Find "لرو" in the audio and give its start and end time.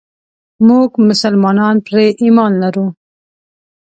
2.63-2.85